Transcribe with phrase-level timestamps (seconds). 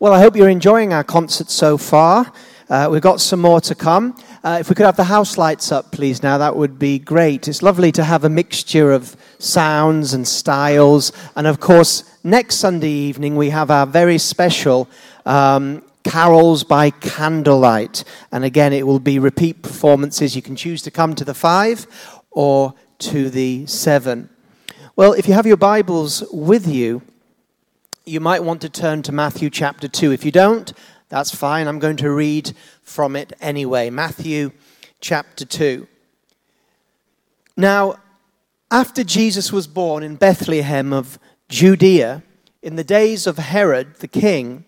[0.00, 2.32] Well, I hope you're enjoying our concert so far.
[2.70, 4.16] Uh, we've got some more to come.
[4.44, 7.48] Uh, if we could have the house lights up, please, now, that would be great.
[7.48, 11.10] It's lovely to have a mixture of sounds and styles.
[11.34, 14.88] And of course, next Sunday evening, we have our very special
[15.26, 18.04] um, carols by candlelight.
[18.30, 20.36] And again, it will be repeat performances.
[20.36, 21.88] You can choose to come to the five
[22.30, 24.30] or to the seven.
[24.94, 27.02] Well, if you have your Bibles with you,
[28.08, 30.12] you might want to turn to Matthew chapter 2.
[30.12, 30.72] If you don't,
[31.08, 31.66] that's fine.
[31.66, 32.52] I'm going to read
[32.82, 33.90] from it anyway.
[33.90, 34.52] Matthew
[35.00, 35.86] chapter 2.
[37.56, 37.96] Now,
[38.70, 42.22] after Jesus was born in Bethlehem of Judea,
[42.62, 44.64] in the days of Herod the king,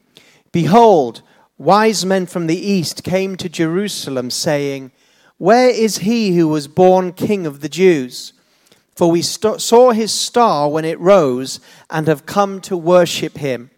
[0.52, 1.23] behold,
[1.59, 4.93] wise men from the east came to Jerusalem, saying,
[5.38, 8.32] Where is he who was born king of the Jews?
[9.00, 13.70] For we st- saw his star when it rose and have come to worship him.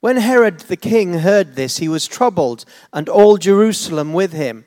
[0.00, 4.66] When Herod the king heard this, he was troubled, and all Jerusalem with him.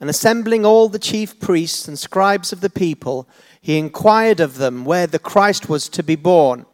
[0.00, 3.28] And assembling all the chief priests and scribes of the people,
[3.60, 6.64] he inquired of them where the Christ was to be born.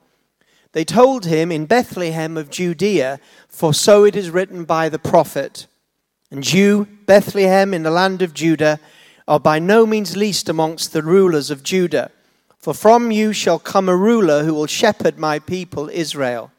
[0.70, 3.18] They told him, In Bethlehem of Judea,
[3.48, 5.66] for so it is written by the prophet.
[6.30, 8.78] And you, Bethlehem in the land of Judah,
[9.26, 12.12] are by no means least amongst the rulers of Judah.
[12.64, 16.50] For from you shall come a ruler who will shepherd my people Israel.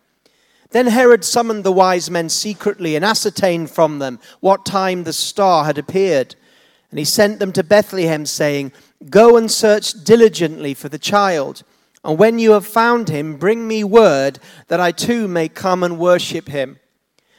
[0.69, 5.65] Then Herod summoned the wise men secretly and ascertained from them what time the star
[5.65, 6.35] had appeared.
[6.91, 8.71] And he sent them to Bethlehem, saying,
[9.09, 11.63] Go and search diligently for the child.
[12.03, 15.97] And when you have found him, bring me word that I too may come and
[15.97, 16.77] worship him.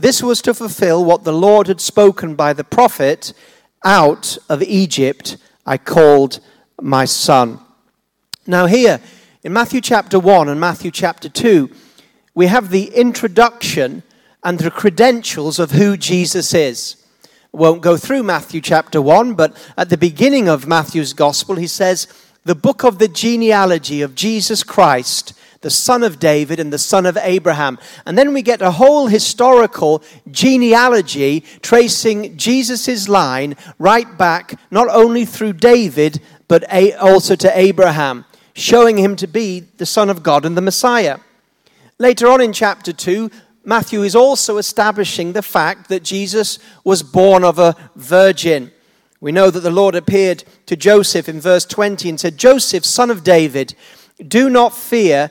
[0.00, 3.32] This was to fulfill what the Lord had spoken by the prophet
[3.84, 5.36] Out of Egypt
[5.66, 6.38] I called
[6.80, 7.58] my son.
[8.46, 9.00] Now, here
[9.42, 11.68] in Matthew chapter 1 and Matthew chapter 2,
[12.32, 14.04] we have the introduction
[14.44, 17.04] and the credentials of who Jesus is.
[17.50, 22.06] won't go through Matthew chapter 1, but at the beginning of Matthew's gospel, he says,
[22.44, 27.04] The book of the genealogy of Jesus Christ the son of David and the son
[27.04, 27.78] of Abraham.
[28.06, 35.24] And then we get a whole historical genealogy tracing Jesus' line right back, not only
[35.24, 36.64] through David, but
[37.00, 38.24] also to Abraham,
[38.54, 41.18] showing him to be the Son of God and the Messiah.
[41.98, 43.30] Later on in chapter 2,
[43.64, 48.70] Matthew is also establishing the fact that Jesus was born of a virgin.
[49.20, 53.10] We know that the Lord appeared to Joseph in verse 20 and said, Joseph, son
[53.10, 53.74] of David,
[54.26, 55.30] do not fear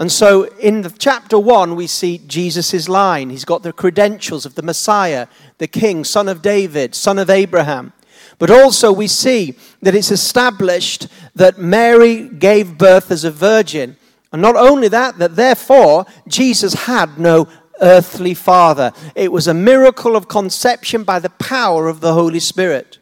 [0.00, 3.28] And so in the chapter 1, we see Jesus' line.
[3.28, 5.26] He's got the credentials of the Messiah,
[5.58, 7.92] the King, son of David, son of Abraham.
[8.38, 13.98] But also we see that it's established that Mary gave birth as a virgin.
[14.32, 17.46] And not only that, that therefore Jesus had no
[17.82, 18.92] earthly father.
[19.14, 22.99] It was a miracle of conception by the power of the Holy Spirit.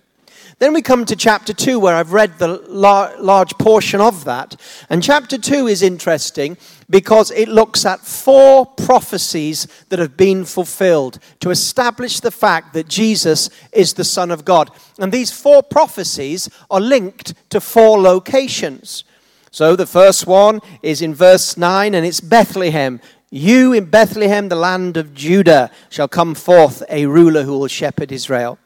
[0.58, 4.60] Then we come to chapter 2, where I've read the large portion of that.
[4.90, 6.56] And chapter 2 is interesting
[6.90, 12.88] because it looks at four prophecies that have been fulfilled to establish the fact that
[12.88, 14.72] Jesus is the Son of God.
[14.98, 19.04] And these four prophecies are linked to four locations.
[19.52, 23.00] So the first one is in verse 9, and it's Bethlehem.
[23.30, 28.10] You in Bethlehem, the land of Judah, shall come forth a ruler who will shepherd
[28.10, 28.58] Israel.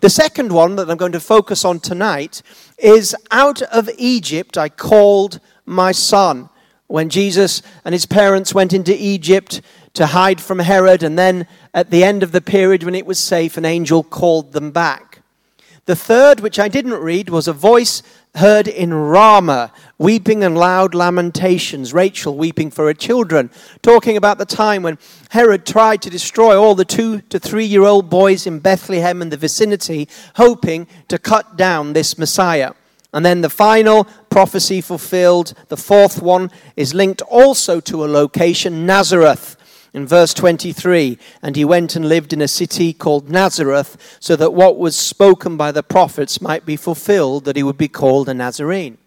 [0.00, 2.42] The second one that I'm going to focus on tonight
[2.78, 6.48] is Out of Egypt I called my son.
[6.88, 9.60] when Jesus and his parents went into Egypt
[9.92, 13.18] to hide from Herod, and then at the end of the period when it was
[13.18, 15.07] safe, an angel called them back.
[15.88, 18.02] The third, which I didn't read, was a voice
[18.34, 23.50] heard in Ramah, weeping and loud lamentations, Rachel weeping for her children,
[23.80, 24.98] talking about the time when
[25.30, 29.32] Herod tried to destroy all the two to three year old boys in Bethlehem and
[29.32, 32.74] the vicinity, hoping to cut down this Messiah.
[33.14, 38.84] And then the final prophecy fulfilled, the fourth one, is linked also to a location,
[38.84, 39.56] Nazareth.
[39.94, 44.52] In verse 23, and he went and lived in a city called Nazareth, so that
[44.52, 48.34] what was spoken by the prophets might be fulfilled, that he would be called a
[48.34, 48.98] Nazarene.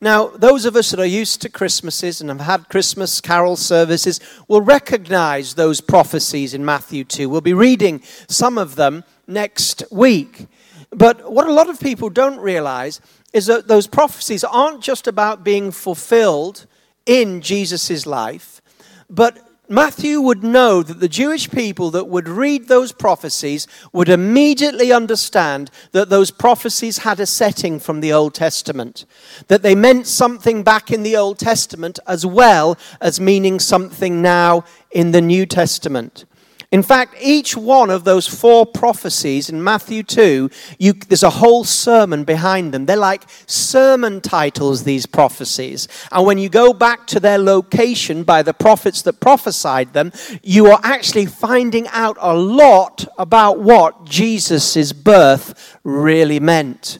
[0.00, 4.20] Now, those of us that are used to Christmases and have had Christmas carol services
[4.46, 7.28] will recognize those prophecies in Matthew 2.
[7.28, 10.48] We'll be reading some of them next week.
[10.90, 13.00] But what a lot of people don't realize
[13.32, 16.66] is that those prophecies aren't just about being fulfilled
[17.06, 18.60] in Jesus' life,
[19.08, 24.92] but Matthew would know that the Jewish people that would read those prophecies would immediately
[24.92, 29.04] understand that those prophecies had a setting from the Old Testament,
[29.48, 34.64] that they meant something back in the Old Testament as well as meaning something now
[34.92, 36.26] in the New Testament.
[36.72, 41.62] In fact, each one of those four prophecies in Matthew 2, you, there's a whole
[41.62, 42.86] sermon behind them.
[42.86, 45.86] They're like sermon titles, these prophecies.
[46.10, 50.66] And when you go back to their location by the prophets that prophesied them, you
[50.66, 56.98] are actually finding out a lot about what Jesus' birth really meant.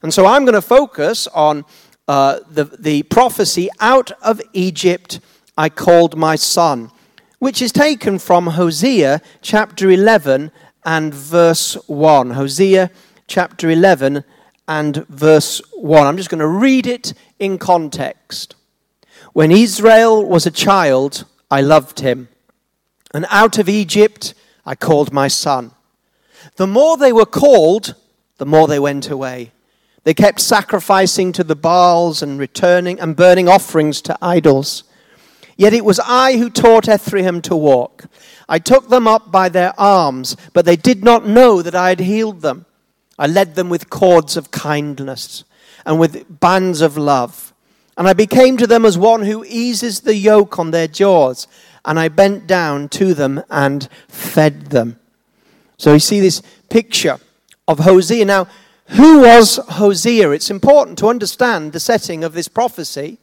[0.00, 1.64] And so I'm going to focus on
[2.06, 5.18] uh, the, the prophecy out of Egypt,
[5.56, 6.92] I called my son
[7.38, 10.50] which is taken from Hosea chapter 11
[10.84, 12.30] and verse 1.
[12.30, 12.90] Hosea
[13.26, 14.24] chapter 11
[14.66, 16.06] and verse 1.
[16.06, 18.54] I'm just going to read it in context.
[19.32, 22.28] When Israel was a child, I loved him,
[23.14, 24.34] and out of Egypt
[24.66, 25.72] I called my son.
[26.56, 27.94] The more they were called,
[28.38, 29.52] the more they went away.
[30.04, 34.84] They kept sacrificing to the Baals and returning and burning offerings to idols.
[35.58, 38.04] Yet it was I who taught Ephraim to walk.
[38.48, 42.00] I took them up by their arms, but they did not know that I had
[42.00, 42.64] healed them.
[43.18, 45.42] I led them with cords of kindness
[45.84, 47.52] and with bands of love.
[47.96, 51.48] And I became to them as one who eases the yoke on their jaws.
[51.84, 55.00] And I bent down to them and fed them.
[55.76, 56.40] So you see this
[56.70, 57.18] picture
[57.66, 58.24] of Hosea.
[58.24, 58.46] Now,
[58.90, 60.30] who was Hosea?
[60.30, 63.18] It's important to understand the setting of this prophecy.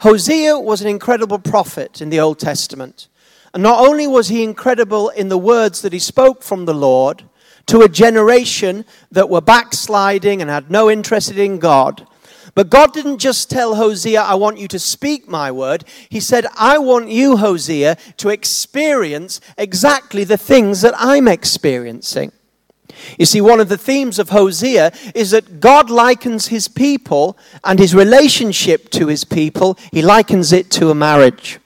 [0.00, 3.08] Hosea was an incredible prophet in the Old Testament.
[3.54, 7.24] And not only was he incredible in the words that he spoke from the Lord
[7.66, 12.06] to a generation that were backsliding and had no interest in God,
[12.54, 15.84] but God didn't just tell Hosea, I want you to speak my word.
[16.08, 22.32] He said, I want you, Hosea, to experience exactly the things that I'm experiencing.
[23.18, 27.78] You see, one of the themes of Hosea is that God likens his people and
[27.78, 31.58] his relationship to his people, he likens it to a marriage.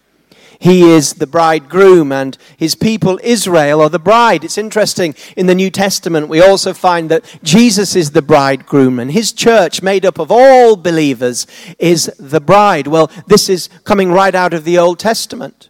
[0.61, 4.45] He is the bridegroom, and his people, Israel, are the bride.
[4.45, 9.11] It's interesting, in the New Testament, we also find that Jesus is the bridegroom, and
[9.11, 11.47] his church, made up of all believers,
[11.79, 12.89] is the bride.
[12.89, 15.70] Well, this is coming right out of the Old Testament.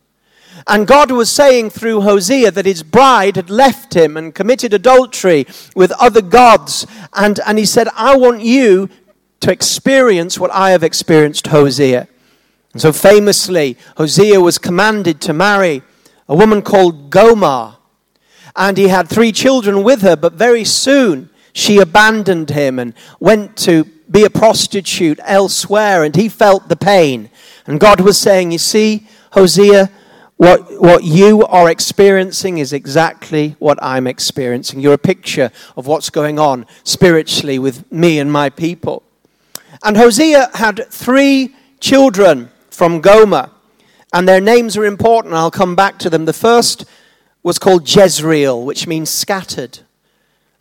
[0.67, 5.47] And God was saying through Hosea that his bride had left him and committed adultery
[5.75, 6.87] with other gods.
[7.15, 8.89] And, and he said, I want you
[9.41, 12.09] to experience what I have experienced, Hosea.
[12.73, 15.83] And so famously, Hosea was commanded to marry
[16.29, 17.77] a woman called Gomer.
[18.55, 23.57] And he had three children with her, but very soon she abandoned him and went
[23.59, 27.31] to be a prostitute elsewhere, and he felt the pain.
[27.67, 29.91] And God was saying, You see, Hosea,
[30.41, 34.81] what, what you are experiencing is exactly what I'm experiencing.
[34.81, 39.03] You're a picture of what's going on spiritually with me and my people.
[39.85, 43.51] And Hosea had three children from Gomer,
[44.15, 45.35] and their names are important.
[45.35, 46.25] I'll come back to them.
[46.25, 46.87] The first
[47.43, 49.81] was called Jezreel, which means scattered.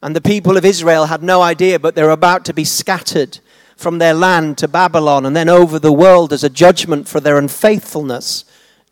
[0.04, 3.40] And the people of Israel had no idea, but they're about to be scattered
[3.78, 7.38] from their land to Babylon and then over the world as a judgment for their
[7.38, 8.44] unfaithfulness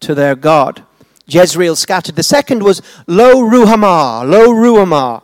[0.01, 0.83] to their God.
[1.27, 2.15] Jezreel scattered.
[2.15, 5.23] The second was Lo Ruhamah, Lo Ruhamah.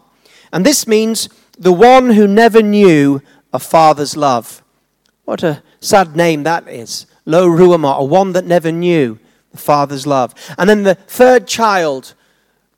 [0.51, 3.21] And this means the one who never knew
[3.53, 4.61] a father's love.
[5.25, 7.05] What a sad name that is.
[7.25, 9.17] Lo Ruhamah, a one that never knew
[9.51, 10.33] the father's love.
[10.57, 12.13] And then the third child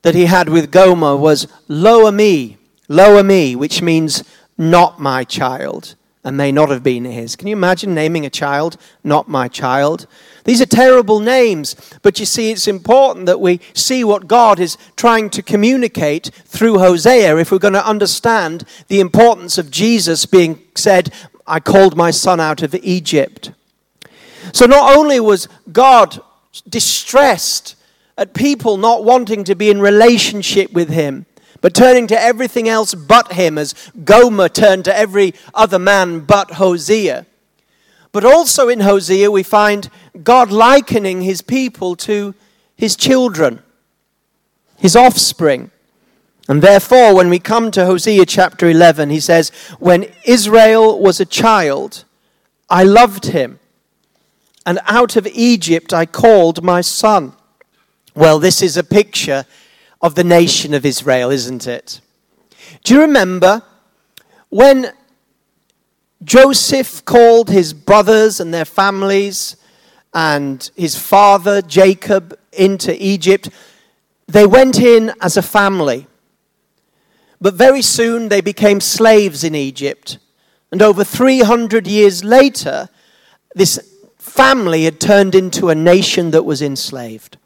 [0.02, 4.22] that he had with Gomer was Lo Ami, Lo Ami, which means
[4.56, 5.96] not my child.
[6.26, 7.36] And may not have been his.
[7.36, 10.08] Can you imagine naming a child, not my child?
[10.42, 14.76] These are terrible names, but you see, it's important that we see what God is
[14.96, 20.60] trying to communicate through Hosea if we're going to understand the importance of Jesus being
[20.74, 21.14] said,
[21.46, 23.52] I called my son out of Egypt.
[24.52, 26.20] So not only was God
[26.68, 27.76] distressed
[28.18, 31.26] at people not wanting to be in relationship with him,
[31.66, 36.52] but turning to everything else but him, as Gomer turned to every other man but
[36.52, 37.26] Hosea.
[38.12, 39.90] But also in Hosea, we find
[40.22, 42.36] God likening his people to
[42.76, 43.64] his children,
[44.78, 45.72] his offspring.
[46.48, 51.26] And therefore, when we come to Hosea chapter 11, he says, When Israel was a
[51.26, 52.04] child,
[52.70, 53.58] I loved him,
[54.64, 57.32] and out of Egypt I called my son.
[58.14, 59.46] Well, this is a picture
[60.00, 62.00] of the nation of Israel, isn't it?
[62.84, 63.62] Do you remember
[64.48, 64.92] when
[66.22, 69.56] Joseph called his brothers and their families
[70.14, 73.48] and his father Jacob into Egypt?
[74.26, 76.06] They went in as a family.
[77.40, 80.18] But very soon they became slaves in Egypt.
[80.72, 82.88] And over 300 years later,
[83.54, 83.78] this
[84.18, 87.38] family had turned into a nation that was enslaved.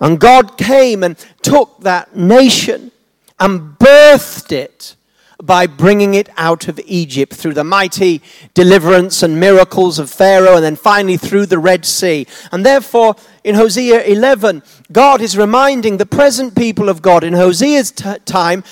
[0.00, 2.90] And God came and took that nation
[3.38, 4.96] and birthed it
[5.42, 8.22] by bringing it out of Egypt through the mighty
[8.54, 12.26] deliverance and miracles of Pharaoh and then finally through the Red Sea.
[12.52, 17.90] And therefore, in Hosea 11, God is reminding the present people of God in Hosea's
[17.90, 18.64] t- time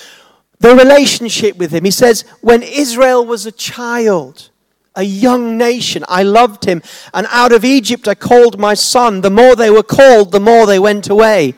[0.59, 1.83] the relationship with Him.
[1.83, 4.49] He says, When Israel was a child,
[4.95, 6.03] a young nation.
[6.07, 6.81] I loved him.
[7.13, 9.21] And out of Egypt I called my son.
[9.21, 11.55] The more they were called, the more they went away.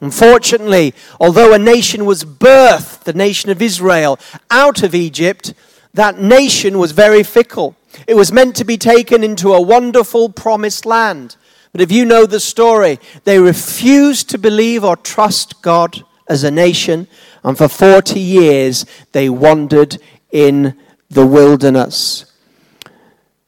[0.00, 4.18] Unfortunately, although a nation was birthed, the nation of Israel,
[4.50, 5.54] out of Egypt,
[5.94, 7.76] that nation was very fickle.
[8.06, 11.36] It was meant to be taken into a wonderful promised land.
[11.72, 16.50] But if you know the story, they refused to believe or trust God as a
[16.50, 17.06] nation,
[17.42, 19.98] and for 40 years they wandered
[20.30, 20.76] in
[21.08, 22.26] the wilderness.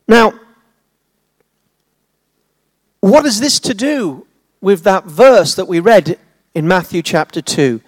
[0.09, 0.39] Now,
[3.01, 4.27] what is this to do
[4.61, 6.19] with that verse that we read
[6.55, 7.81] in Matthew chapter 2?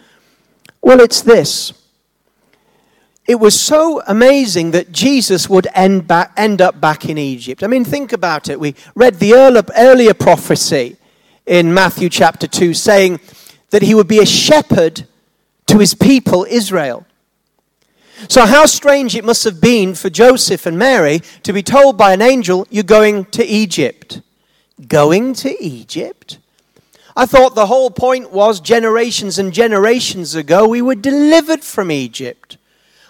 [0.80, 1.72] Well, it's this.
[3.26, 7.62] It was so amazing that Jesus would end, back, end up back in Egypt.
[7.62, 8.58] I mean, think about it.
[8.58, 10.96] We read the earlier, prophecy
[11.46, 13.20] in Matthew chapter 2 saying
[13.70, 15.06] that he would be a shepherd
[15.66, 17.06] to his people, Israel.
[18.26, 22.12] So, how strange it must have been for Joseph and Mary to be told by
[22.12, 24.20] an angel, You're going to Egypt.
[24.88, 26.38] Going to Egypt?
[27.16, 32.56] I thought the whole point was generations and generations ago we were delivered from Egypt.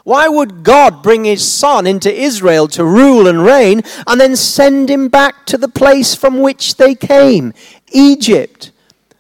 [0.05, 4.89] Why would God bring his son into Israel to rule and reign and then send
[4.89, 7.53] him back to the place from which they came,
[7.93, 8.73] Egypt?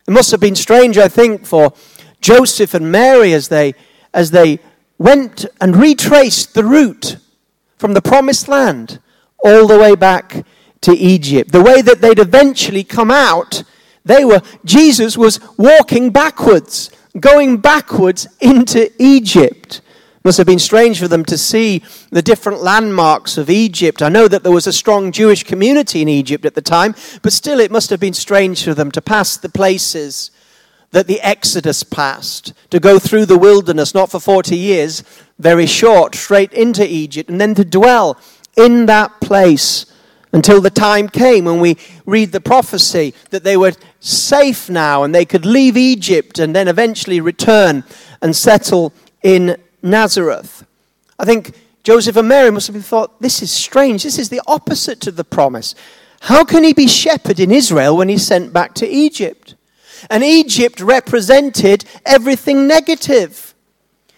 [0.06, 1.74] It must have been strange, I think, for
[2.22, 3.74] Joseph and Mary as they,
[4.14, 4.60] as they
[4.98, 7.16] went and retraced the route
[7.76, 9.00] from the promised land
[9.38, 10.44] all the way back
[10.80, 11.52] to Egypt.
[11.52, 13.62] The way that they'd eventually come out,
[14.04, 19.80] they were, Jesus was walking backwards, going backwards into Egypt.
[20.24, 24.02] Must have been strange for them to see the different landmarks of Egypt.
[24.02, 27.32] I know that there was a strong Jewish community in Egypt at the time, but
[27.32, 30.30] still it must have been strange for them to pass the places
[30.90, 35.02] that the Exodus passed, to go through the wilderness, not for 40 years,
[35.38, 38.18] very short, straight into Egypt, and then to dwell
[38.56, 39.86] in that place
[40.32, 41.76] until the time came when we
[42.06, 46.68] read the prophecy that they were safe now and they could leave Egypt and then
[46.68, 47.84] eventually return
[48.20, 48.92] and settle
[49.22, 50.66] in Nazareth.
[51.18, 54.02] I think Joseph and Mary must have thought, this is strange.
[54.02, 55.74] This is the opposite to the promise.
[56.20, 59.54] How can he be shepherd in Israel when he's sent back to Egypt?
[60.10, 63.54] And Egypt represented everything negative.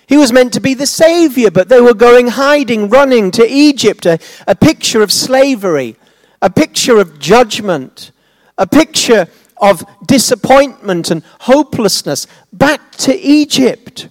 [0.06, 4.06] He was meant to be the savior, but they were going hiding, running to Egypt,
[4.06, 5.96] a, a picture of slavery,
[6.42, 8.10] a picture of judgment,
[8.58, 9.28] a picture
[9.60, 14.08] of disappointment and hopelessness back to Egypt.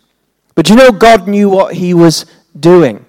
[0.56, 2.26] But you know, God knew what he was
[2.58, 3.06] doing.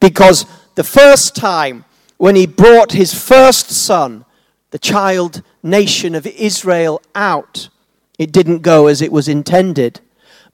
[0.00, 1.84] Because the first time
[2.18, 4.24] when he brought his first son,
[4.70, 7.68] the child nation of Israel out.
[8.18, 10.00] It didn't go as it was intended.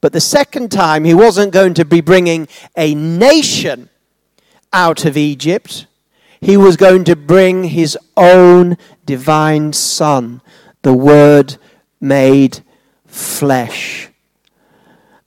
[0.00, 3.90] But the second time, he wasn't going to be bringing a nation
[4.72, 5.86] out of Egypt.
[6.40, 10.40] He was going to bring his own divine Son,
[10.80, 11.58] the Word
[12.00, 12.60] made
[13.06, 14.08] flesh.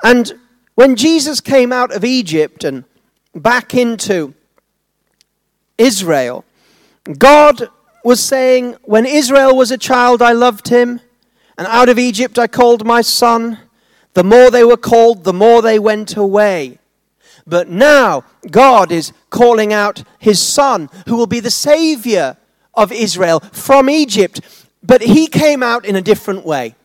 [0.04, 0.34] And
[0.74, 2.86] when Jesus came out of Egypt and
[3.36, 4.34] back into
[5.78, 6.46] Israel.
[7.18, 7.68] God
[8.04, 11.00] was saying, When Israel was a child, I loved him,
[11.58, 13.60] and out of Egypt I called my son.
[14.14, 16.78] The more they were called, the more they went away.
[17.48, 22.38] But now God is calling out his son, who will be the savior
[22.74, 24.42] of Israel from Egypt.
[24.84, 26.76] But he came out in a different way,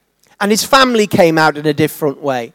[0.40, 2.54] and his family came out in a different way.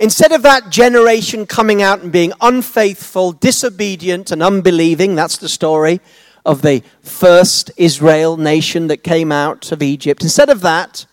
[0.00, 6.00] Instead of that generation coming out and being unfaithful, disobedient, and unbelieving, that's the story
[6.44, 10.22] of the first Israel nation that came out of Egypt.
[10.22, 11.06] Instead of that,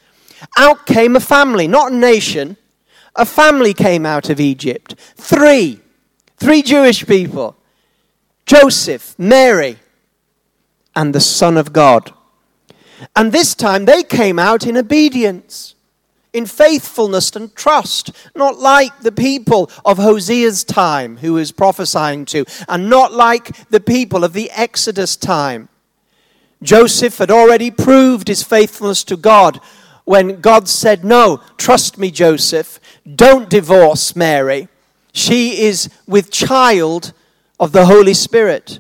[0.58, 2.58] out came a family, not a nation.
[3.16, 4.96] A family came out of Egypt.
[5.16, 5.82] Three.
[6.38, 7.58] Three Jewish people
[8.46, 9.78] Joseph, Mary,
[10.96, 12.14] and the Son of God.
[13.16, 15.76] And this time they came out in obedience
[16.34, 22.46] in faithfulness and trust, not like the people of Hosea's time, who is prophesying to,
[22.68, 25.70] and not like the people of the Exodus time.
[26.62, 29.60] Joseph had already proved his faithfulness to God
[30.06, 32.80] when God said, No, trust me, Joseph,
[33.16, 34.68] don't divorce Mary.
[35.14, 37.14] She is with child
[37.60, 38.80] of the Holy Spirit.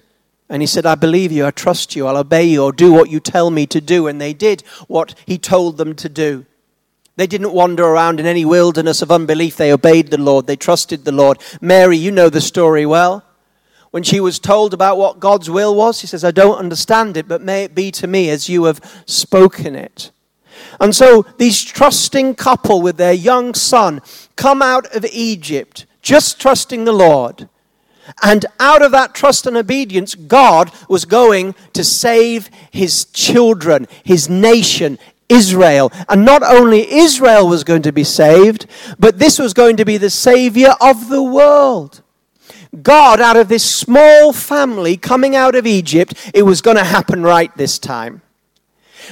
[0.49, 3.09] And he said, I believe you, I trust you, I'll obey you, or do what
[3.09, 4.07] you tell me to do.
[4.07, 6.45] And they did what he told them to do.
[7.19, 9.57] They didn't wander around in any wilderness of unbelief.
[9.57, 10.47] They obeyed the Lord.
[10.47, 11.37] They trusted the Lord.
[11.59, 13.25] Mary, you know the story well.
[13.91, 17.27] When she was told about what God's will was, she says, I don't understand it,
[17.27, 20.11] but may it be to me as you have spoken it.
[20.79, 24.01] And so these trusting couple with their young son
[24.37, 27.49] come out of Egypt, just trusting the Lord.
[28.23, 34.29] And out of that trust and obedience, God was going to save his children, his
[34.29, 34.97] nation,
[35.29, 35.91] Israel.
[36.09, 38.65] And not only Israel was going to be saved,
[38.97, 42.01] but this was going to be the Savior of the world.
[42.81, 47.23] God, out of this small family coming out of Egypt, it was going to happen
[47.23, 48.21] right this time.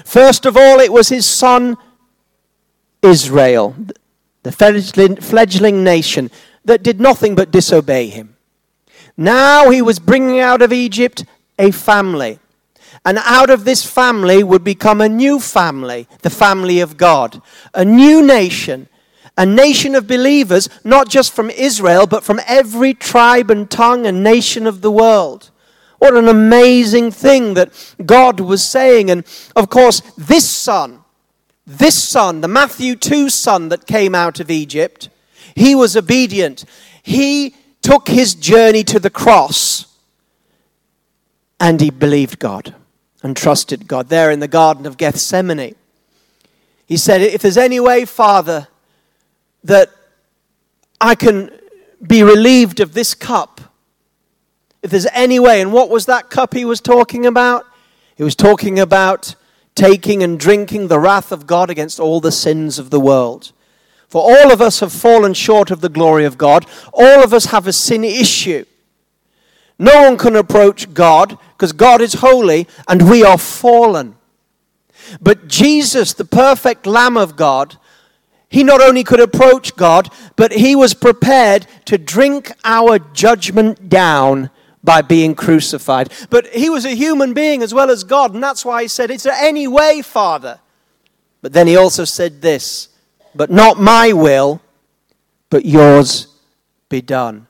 [0.06, 1.78] First of all, it was his son
[3.02, 3.76] Israel,
[4.44, 6.30] the fledgling nation
[6.66, 8.36] that did nothing but disobey him.
[9.16, 11.26] Now he was bringing out of Egypt
[11.58, 12.40] a family
[13.06, 17.42] and out of this family would become a new family, the family of God,
[17.74, 18.90] a new nation,
[19.38, 24.24] a nation of believers, not just from Israel, but from every tribe and tongue and
[24.24, 25.52] nation of the world.
[26.00, 27.72] What an amazing thing that
[28.06, 29.10] God was saying.
[29.10, 29.24] And
[29.56, 31.04] of course, this son,
[31.66, 35.10] this son, the Matthew 2 son that came out of Egypt,
[35.56, 36.66] he was obedient.
[37.02, 39.86] He took his journey to the cross
[41.60, 42.76] and he believed God
[43.28, 45.76] and trusted God there in the Garden of Gethsemane.
[46.86, 48.70] He said, If there's any way, Father,
[49.66, 49.90] that
[51.02, 51.52] I can
[52.02, 53.60] be relieved of this cup,
[54.82, 57.66] if there's any way, and what was that cup he was talking about?
[58.16, 59.36] He was talking about
[59.76, 63.52] taking and drinking the wrath of God against all the sins of the world.
[64.08, 66.66] For all of us have fallen short of the glory of God.
[66.94, 68.64] All of us have a sin issue.
[69.78, 74.16] No one can approach God because God is holy and we are fallen.
[75.20, 77.78] But Jesus, the perfect Lamb of God,
[78.48, 84.52] he not only could approach God, but he was prepared to drink our judgment down
[84.84, 86.14] by being crucified.
[86.30, 89.10] But he was a human being as well as God, and that's why he said,
[89.10, 90.60] Is there any way, Father?
[91.42, 92.90] But then he also said this,
[93.34, 94.62] But not my will,
[95.50, 96.28] but yours
[96.88, 97.48] be done.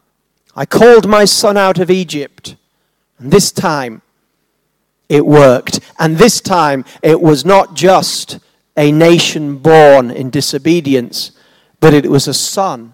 [0.56, 2.56] I called my son out of Egypt
[3.19, 4.01] and this time
[5.10, 5.80] it worked.
[5.99, 8.39] And this time it was not just
[8.75, 11.32] a nation born in disobedience,
[11.80, 12.93] but it was a son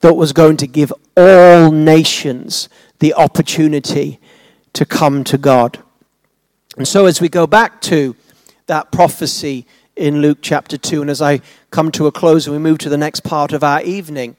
[0.00, 4.20] that was going to give all nations the opportunity
[4.72, 5.82] to come to God.
[6.76, 8.16] And so, as we go back to
[8.66, 12.62] that prophecy in Luke chapter 2, and as I come to a close and we
[12.62, 14.36] move to the next part of our evening,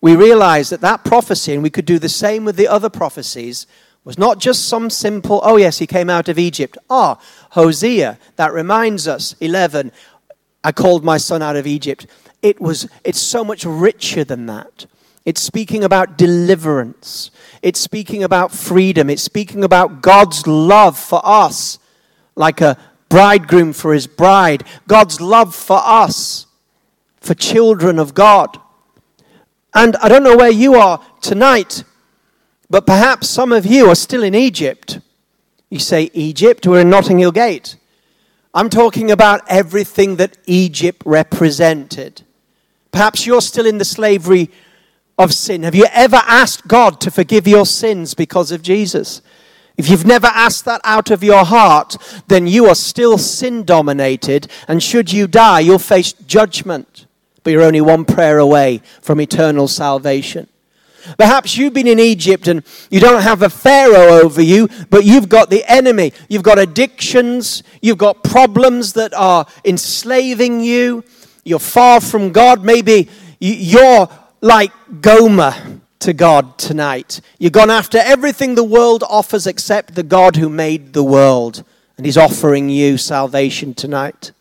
[0.00, 3.66] we realize that that prophecy, and we could do the same with the other prophecies,
[4.04, 6.78] was not just some simple, oh yes, he came out of Egypt.
[6.88, 9.92] Ah, Hosea, that reminds us, 11,
[10.64, 12.06] I called my son out of Egypt.
[12.42, 14.86] It was, it's so much richer than that.
[15.26, 17.30] It's speaking about deliverance.
[17.62, 19.10] It's speaking about freedom.
[19.10, 21.78] It's speaking about God's love for us,
[22.34, 22.78] like a
[23.10, 24.64] bridegroom for his bride.
[24.88, 26.46] God's love for us,
[27.20, 28.58] for children of God.
[29.74, 31.84] And I don't know where you are tonight,
[32.70, 35.00] but perhaps some of you are still in Egypt.
[35.68, 36.66] You say, Egypt?
[36.66, 37.76] We're in Notting Hill Gate.
[38.54, 42.22] I'm talking about everything that Egypt represented.
[42.92, 44.50] Perhaps you're still in the slavery
[45.18, 45.64] of sin.
[45.64, 49.20] Have you ever asked God to forgive your sins because of Jesus?
[49.76, 51.96] If you've never asked that out of your heart,
[52.28, 57.06] then you are still sin dominated, and should you die, you'll face judgment.
[57.42, 60.49] But you're only one prayer away from eternal salvation.
[61.18, 65.28] Perhaps you've been in Egypt and you don't have a Pharaoh over you, but you've
[65.28, 66.12] got the enemy.
[66.28, 67.62] You've got addictions.
[67.80, 71.04] You've got problems that are enslaving you.
[71.44, 72.64] You're far from God.
[72.64, 73.08] Maybe
[73.38, 74.08] you're
[74.40, 75.54] like Gomer
[76.00, 77.20] to God tonight.
[77.38, 81.62] You've gone after everything the world offers except the God who made the world,
[81.96, 84.32] and He's offering you salvation tonight.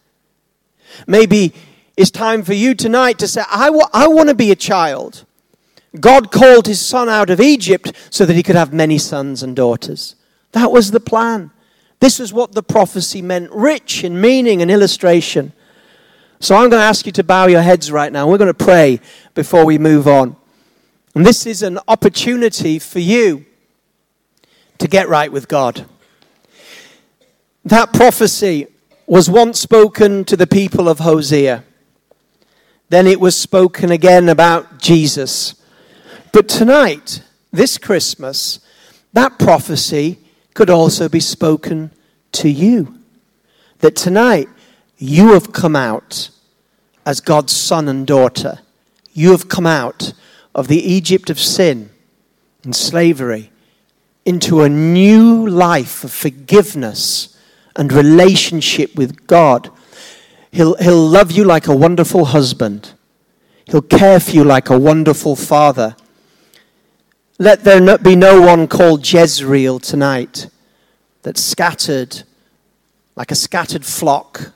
[1.05, 1.53] Maybe
[1.97, 5.25] it's time for you tonight to say, I, I want to be a child.
[5.99, 9.55] God called His son out of Egypt so that He could have many sons and
[9.55, 10.15] daughters.
[10.51, 11.51] That was the plan.
[11.99, 15.53] This is what the prophecy meant, rich in meaning and illustration.
[16.39, 18.27] So I'm going to ask you to bow your heads right now.
[18.27, 19.01] We're going to pray
[19.33, 20.37] before we move on.
[21.13, 23.45] And this is an opportunity for you
[24.77, 25.85] to get right with God.
[27.65, 28.67] That prophecy
[29.05, 31.63] was once spoken to the people of Hosea.
[32.87, 35.55] Then it was spoken again about Jesus.
[36.31, 38.59] But tonight, this Christmas,
[39.13, 40.19] that prophecy
[40.53, 41.91] could also be spoken
[42.33, 42.99] to you.
[43.79, 44.47] That tonight,
[44.97, 46.29] you have come out
[47.05, 48.59] as God's son and daughter.
[49.13, 50.13] You have come out
[50.53, 51.89] of the Egypt of sin
[52.63, 53.51] and slavery
[54.25, 57.35] into a new life of forgiveness
[57.75, 59.71] and relationship with God.
[60.51, 62.93] He'll, he'll love you like a wonderful husband.
[63.65, 65.95] He'll care for you like a wonderful father.
[67.41, 70.49] Let there not be no one called Jezreel tonight
[71.21, 72.23] that's scattered
[73.15, 74.51] like a scattered flock.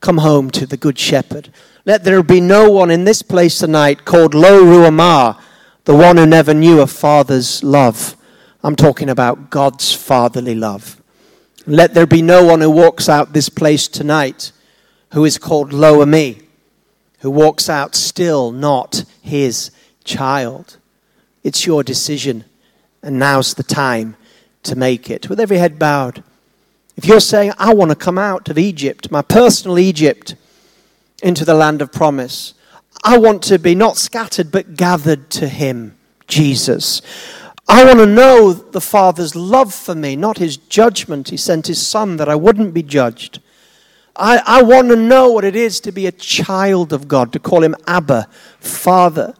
[0.00, 1.52] Come home to the Good Shepherd.
[1.84, 5.40] Let there be no one in this place tonight called Lo Ruhamah,
[5.84, 8.16] the one who never knew a father's love.
[8.60, 11.00] I'm talking about God's fatherly love.
[11.64, 14.50] Let there be no one who walks out this place tonight
[15.12, 16.42] who is called Lo Ammi,
[17.20, 19.70] who walks out still not his
[20.02, 20.78] child.
[21.46, 22.44] It's your decision,
[23.04, 24.16] and now's the time
[24.64, 25.30] to make it.
[25.30, 26.24] With every head bowed,
[26.96, 30.34] if you're saying, I want to come out of Egypt, my personal Egypt,
[31.22, 32.54] into the land of promise.
[33.04, 37.00] I want to be not scattered, but gathered to Him, Jesus.
[37.68, 41.28] I want to know the Father's love for me, not His judgment.
[41.28, 43.38] He sent His Son that I wouldn't be judged.
[44.16, 47.38] I, I want to know what it is to be a child of God, to
[47.38, 48.26] call Him Abba,
[48.58, 49.36] Father,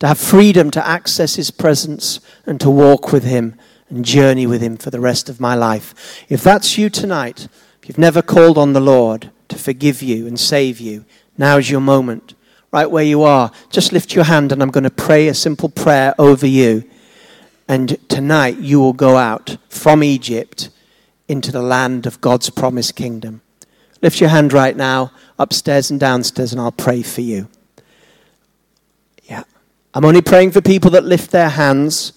[0.00, 4.60] to have freedom to access His presence and to walk with Him and journey with
[4.60, 6.24] Him for the rest of my life.
[6.28, 7.48] If that's you tonight,
[7.80, 11.04] if you've never called on the Lord, to forgive you and save you.
[11.38, 12.34] Now's your moment.
[12.72, 15.68] Right where you are, just lift your hand and I'm going to pray a simple
[15.68, 16.84] prayer over you.
[17.68, 20.70] And tonight you will go out from Egypt
[21.28, 23.40] into the land of God's promised kingdom.
[24.02, 27.48] Lift your hand right now, upstairs and downstairs, and I'll pray for you.
[29.96, 32.12] I'm only praying for people that lift their hands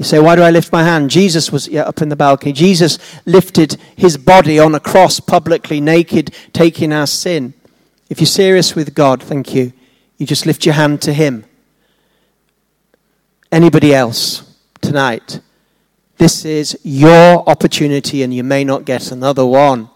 [0.00, 1.10] you say, why do I lift my hand?
[1.10, 2.54] Jesus was yeah, up in the balcony.
[2.54, 7.52] Jesus lifted his body on a cross publicly, naked, taking our sin.
[8.08, 9.74] If you're serious with God, thank you,
[10.16, 11.44] you just lift your hand to him.
[13.52, 15.42] Anybody else tonight?
[16.16, 19.90] This is your opportunity, and you may not get another one.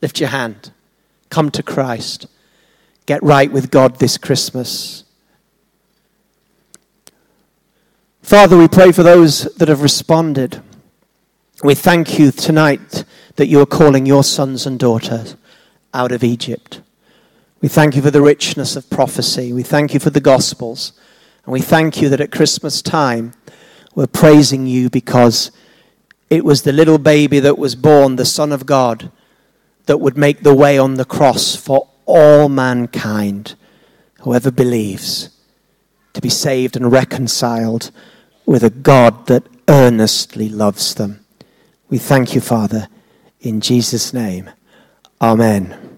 [0.00, 0.70] Lift your hand.
[1.28, 2.28] Come to Christ.
[3.06, 5.01] Get right with God this Christmas.
[8.22, 10.62] Father, we pray for those that have responded.
[11.64, 13.04] We thank you tonight
[13.34, 15.36] that you are calling your sons and daughters
[15.92, 16.80] out of Egypt.
[17.60, 19.52] We thank you for the richness of prophecy.
[19.52, 20.92] We thank you for the Gospels.
[21.44, 23.32] And we thank you that at Christmas time,
[23.96, 25.50] we're praising you because
[26.30, 29.10] it was the little baby that was born, the Son of God,
[29.86, 33.56] that would make the way on the cross for all mankind,
[34.20, 35.30] whoever believes,
[36.12, 37.90] to be saved and reconciled
[38.46, 41.24] with a God that earnestly loves them.
[41.88, 42.88] We thank you, Father,
[43.40, 44.50] in Jesus' name.
[45.20, 45.91] Amen.